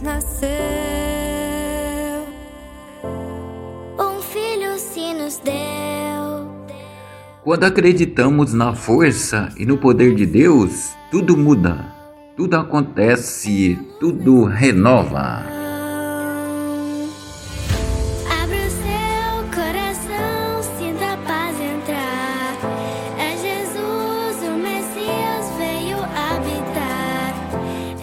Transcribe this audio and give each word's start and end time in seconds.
nasceu. 0.00 0.48
Um 3.98 4.20
filho 4.22 4.78
se 4.78 5.12
nos 5.14 5.38
deu. 5.38 5.52
Quando 7.44 7.64
acreditamos 7.64 8.54
na 8.54 8.74
força 8.74 9.48
e 9.58 9.66
no 9.66 9.76
poder 9.76 10.14
de 10.14 10.24
Deus, 10.24 10.92
tudo 11.10 11.36
muda, 11.36 11.92
tudo 12.36 12.56
acontece, 12.56 13.78
tudo 13.98 14.44
renova. 14.44 15.61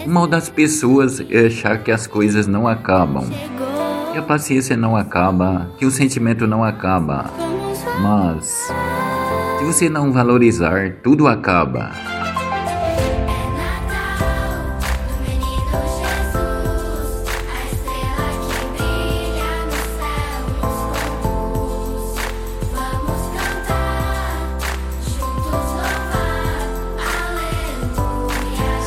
Mal 0.06 0.26
das 0.26 0.48
pessoas 0.48 1.20
é 1.30 1.46
achar 1.46 1.78
que 1.82 1.90
as 1.90 2.06
coisas 2.06 2.46
não 2.46 2.66
acabam, 2.66 3.24
que 4.12 4.18
a 4.18 4.22
paciência 4.22 4.76
não 4.76 4.96
acaba, 4.96 5.70
que 5.78 5.84
o 5.84 5.90
sentimento 5.90 6.46
não 6.46 6.64
acaba. 6.64 7.26
Mas 8.00 8.72
se 9.58 9.64
você 9.64 9.88
não 9.88 10.12
valorizar, 10.12 10.96
tudo 11.02 11.26
acaba. 11.26 11.90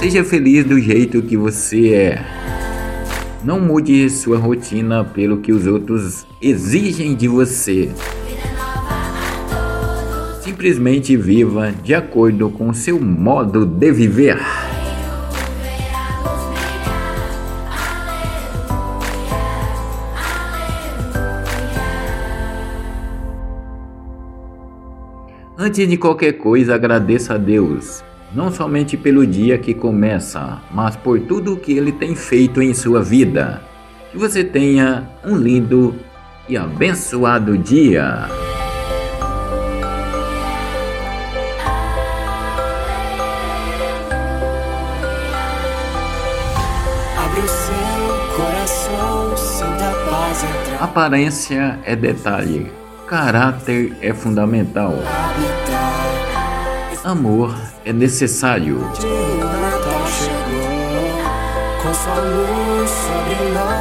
Seja 0.04 0.22
feliz 0.22 0.66
do 0.66 0.78
jeito 0.82 1.22
que 1.22 1.38
você 1.38 1.94
é. 1.94 2.26
Não 3.42 3.58
mude 3.58 4.09
sua 4.09 4.38
rotina 4.38 5.02
pelo 5.02 5.38
que 5.38 5.54
os 5.54 5.66
outros 5.66 6.28
exigem 6.42 7.16
de 7.16 7.30
você. 7.30 7.90
Simplesmente 10.42 11.16
viva 11.16 11.72
de 11.72 11.96
acordo 11.96 12.50
com 12.50 12.74
seu 12.74 13.00
modo 13.00 13.66
de 13.66 13.94
viver. 13.94 14.38
Antes 25.58 25.88
de 25.88 25.96
qualquer 25.96 26.34
coisa, 26.34 26.76
agradeça 26.76 27.36
a 27.36 27.38
Deus, 27.38 28.04
não 28.36 28.52
somente 28.52 28.98
pelo 28.98 29.26
dia 29.26 29.58
que 29.58 29.73
começa, 29.73 30.59
mas 30.72 30.95
por 30.95 31.20
tudo 31.20 31.53
o 31.53 31.58
que 31.58 31.73
Ele 31.73 31.92
tem 31.92 32.16
feito 32.16 32.62
em 32.62 32.73
sua 32.73 33.02
vida. 33.02 33.62
Que 34.12 34.17
você 34.17 34.44
tenha 34.44 35.08
um 35.23 35.36
lindo 35.36 35.95
e 36.50 36.58
abençoado 36.58 37.58
dia. 37.58 38.28
Aparência 50.80 51.80
é 51.86 51.95
detalhe, 51.95 52.72
caráter 53.08 53.95
é 54.02 54.14
fundamental. 54.14 54.94
Amor 57.03 57.53
é 57.84 57.91
necessário. 57.91 58.80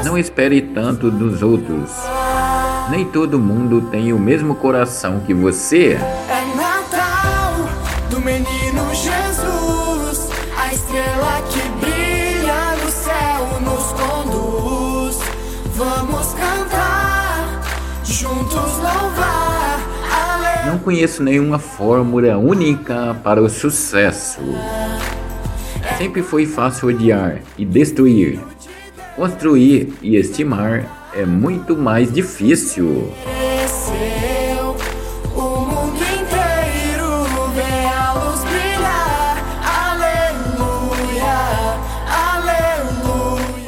Não 0.05 0.19
espere 0.19 0.61
tanto 0.61 1.11
dos 1.11 1.43
outros. 1.43 1.91
Nem 2.91 3.05
todo 3.05 3.39
mundo 3.39 3.89
tem 3.91 4.13
o 4.13 4.19
mesmo 4.19 4.57
coração 4.57 5.21
que 5.21 5.33
você. 5.33 5.93
É 6.29 6.57
Natal 6.57 7.55
do 8.11 8.21
menino 8.21 8.93
Jesus, 8.93 10.29
a 10.59 10.75
estrela 10.75 11.43
que 11.49 11.69
brilha 11.81 12.77
no 12.85 12.91
céu 12.91 13.61
nos 13.61 13.93
conduz. 13.93 15.19
Vamos 15.77 16.35
cantar, 16.35 17.63
juntos 18.05 18.79
louvar. 18.79 19.62
Não 20.65 20.79
conheço 20.79 21.23
nenhuma 21.23 21.59
fórmula 21.59 22.39
única 22.39 23.17
para 23.25 23.43
o 23.43 23.49
sucesso. 23.49 24.41
Sempre 25.99 26.23
foi 26.23 26.47
fácil 26.47 26.89
odiar 26.89 27.41
e 27.59 27.65
destruir. 27.65 28.39
Construir 29.17 29.93
e 30.01 30.17
estimar 30.17 30.85
é 31.15 31.27
muito 31.27 31.77
mais 31.77 32.13
difícil. 32.13 33.13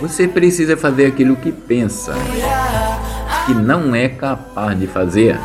Você 0.01 0.29
precisa 0.29 0.77
fazer 0.77 1.07
aquilo 1.07 1.35
que 1.35 1.51
pensa, 1.51 2.15
que 3.47 3.55
não 3.55 3.95
é 3.95 4.09
capaz 4.09 4.79
de 4.79 4.87
fazer. 4.87 5.37